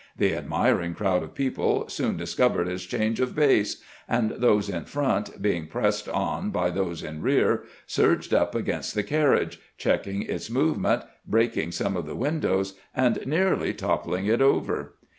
[0.17, 5.39] The admiring crowd of people soon discovered his change of base, and those in front,
[5.43, 10.49] being pressed on by those in rear, surged up against the carriage, check ing its
[10.49, 14.95] movement, breaking some of the windows, and nearly toppling it over.